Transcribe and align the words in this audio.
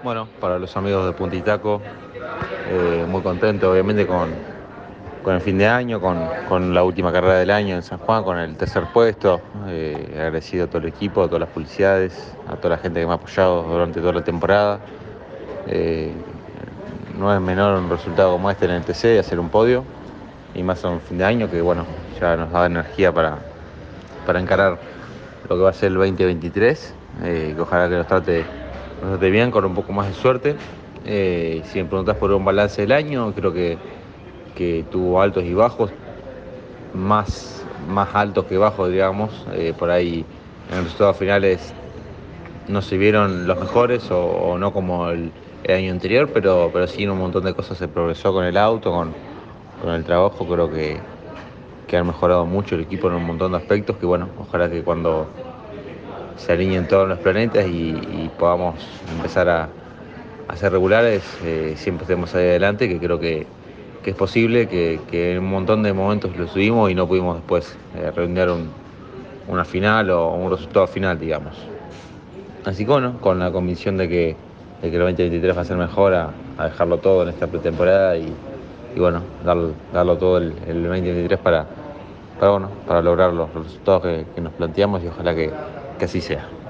Bueno, 0.00 0.28
para 0.40 0.60
los 0.60 0.76
amigos 0.76 1.06
de 1.06 1.12
Puntitaco, 1.12 1.82
eh, 2.70 3.04
muy 3.08 3.20
contento 3.20 3.72
obviamente 3.72 4.06
con, 4.06 4.28
con 5.24 5.34
el 5.34 5.40
fin 5.40 5.58
de 5.58 5.66
año, 5.66 6.00
con, 6.00 6.24
con, 6.48 6.72
la 6.72 6.84
última 6.84 7.10
carrera 7.10 7.34
del 7.38 7.50
año 7.50 7.74
en 7.74 7.82
San 7.82 7.98
Juan, 7.98 8.22
con 8.22 8.38
el 8.38 8.56
tercer 8.56 8.84
puesto. 8.92 9.40
Eh, 9.66 10.12
agradecido 10.12 10.66
a 10.66 10.68
todo 10.68 10.78
el 10.78 10.86
equipo, 10.86 11.24
a 11.24 11.26
todas 11.26 11.40
las 11.40 11.48
publicidades, 11.48 12.32
a 12.46 12.54
toda 12.54 12.76
la 12.76 12.78
gente 12.78 13.00
que 13.00 13.06
me 13.06 13.12
ha 13.12 13.16
apoyado 13.16 13.64
durante 13.64 14.00
toda 14.00 14.12
la 14.12 14.22
temporada. 14.22 14.78
Eh, 15.66 16.12
no 17.18 17.34
es 17.34 17.40
menor 17.40 17.76
un 17.76 17.90
resultado 17.90 18.30
como 18.30 18.52
este 18.52 18.66
en 18.66 18.70
el 18.70 18.84
TC, 18.84 19.18
hacer 19.18 19.40
un 19.40 19.48
podio, 19.48 19.82
y 20.54 20.62
más 20.62 20.84
a 20.84 20.90
un 20.90 21.00
fin 21.00 21.18
de 21.18 21.24
año 21.24 21.50
que 21.50 21.60
bueno, 21.60 21.84
ya 22.20 22.36
nos 22.36 22.52
da 22.52 22.66
energía 22.66 23.12
para, 23.12 23.38
para 24.24 24.38
encarar 24.38 24.78
lo 25.48 25.56
que 25.56 25.62
va 25.62 25.70
a 25.70 25.72
ser 25.72 25.88
el 25.88 25.94
2023, 25.94 26.94
que 27.24 27.56
ojalá 27.58 27.88
que 27.88 27.96
nos 27.96 28.06
trate 28.06 28.67
nos 29.02 29.20
bien, 29.20 29.50
con 29.50 29.64
un 29.64 29.74
poco 29.74 29.92
más 29.92 30.08
de 30.08 30.14
suerte. 30.14 30.56
Eh, 31.04 31.62
si 31.64 31.78
me 31.78 31.84
preguntas 31.86 32.16
por 32.16 32.30
un 32.32 32.44
balance 32.44 32.82
del 32.82 32.92
año, 32.92 33.32
creo 33.34 33.52
que, 33.52 33.78
que 34.54 34.84
tuvo 34.90 35.20
altos 35.22 35.44
y 35.44 35.54
bajos, 35.54 35.90
más, 36.94 37.64
más 37.88 38.14
altos 38.14 38.44
que 38.46 38.58
bajos, 38.58 38.90
digamos. 38.90 39.46
Eh, 39.52 39.72
por 39.78 39.90
ahí 39.90 40.24
en 40.70 40.84
resultados 40.84 41.16
finales 41.16 41.72
no 42.66 42.82
se 42.82 42.98
vieron 42.98 43.46
los 43.46 43.58
mejores 43.58 44.10
o, 44.10 44.58
no 44.58 44.72
como 44.72 45.08
el, 45.08 45.32
el, 45.64 45.74
año 45.74 45.92
anterior, 45.92 46.28
pero, 46.32 46.70
pero 46.72 46.86
sí 46.86 47.04
en 47.04 47.10
un 47.10 47.18
montón 47.18 47.44
de 47.44 47.54
cosas 47.54 47.78
se 47.78 47.88
progresó 47.88 48.32
con 48.32 48.44
el 48.44 48.56
auto, 48.56 48.92
con, 48.92 49.14
con 49.82 49.94
el 49.94 50.04
trabajo. 50.04 50.46
Creo 50.46 50.70
que, 50.70 50.98
que 51.86 51.96
han 51.96 52.06
mejorado 52.06 52.44
mucho 52.44 52.74
el 52.74 52.82
equipo 52.82 53.08
en 53.08 53.14
un 53.14 53.24
montón 53.24 53.52
de 53.52 53.58
aspectos 53.58 53.96
que, 53.96 54.06
bueno, 54.06 54.28
ojalá 54.38 54.68
que 54.68 54.82
cuando 54.82 55.28
se 56.38 56.52
alineen 56.52 56.86
todos 56.88 57.08
los 57.08 57.18
planetas 57.18 57.66
y, 57.66 58.30
podamos 58.38 58.76
empezar 59.16 59.48
a, 59.48 59.68
a 60.46 60.56
ser 60.56 60.72
regulares, 60.72 61.22
eh, 61.44 61.74
siempre 61.76 62.04
estemos 62.04 62.34
ahí 62.34 62.44
adelante, 62.44 62.88
que 62.88 62.98
creo 62.98 63.18
que, 63.18 63.46
es 64.04 64.14
posible, 64.14 64.68
que, 64.68 64.98
en 65.12 65.40
un 65.40 65.50
montón 65.50 65.82
de 65.82 65.92
momentos 65.92 66.34
lo 66.34 66.48
subimos 66.48 66.90
y 66.90 66.94
no 66.94 67.06
pudimos 67.06 67.36
después 67.36 67.76
eh, 67.94 68.10
un, 68.16 68.70
una 69.48 69.66
final 69.66 70.08
o 70.08 70.30
un 70.30 70.50
resultado 70.50 70.86
final, 70.86 71.18
digamos. 71.20 71.54
Así 72.64 72.86
que 72.86 72.90
bueno, 72.90 73.18
con 73.20 73.38
la 73.38 73.52
convicción 73.52 73.98
de 73.98 74.08
que, 74.08 74.36
el 74.80 74.92
2023 74.92 75.54
va 75.54 75.60
a 75.60 75.64
ser 75.64 75.76
mejor, 75.76 76.14
a, 76.14 76.30
dejarlo 76.62 76.96
todo 76.98 77.24
en 77.24 77.28
esta 77.28 77.48
pretemporada 77.48 78.16
y, 78.16 78.32
bueno, 78.96 79.20
dar, 79.44 79.58
darlo 79.92 80.16
todo 80.16 80.38
el, 80.38 80.54
el 80.66 80.82
2023 80.84 81.38
para, 81.40 81.66
para, 82.40 82.52
bueno, 82.52 82.70
para 82.86 83.02
lograr 83.02 83.34
los 83.34 83.52
resultados 83.52 84.24
que 84.34 84.40
nos 84.40 84.54
planteamos 84.54 85.04
y 85.04 85.08
ojalá 85.08 85.34
que, 85.34 85.50
que 85.98 86.04
así 86.04 86.20
sea. 86.20 86.67